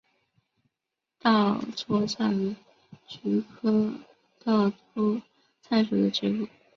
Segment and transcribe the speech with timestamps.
[1.19, 2.55] 稻槎菜为
[3.07, 3.93] 菊科
[4.43, 5.21] 稻搓
[5.61, 6.47] 菜属的植物。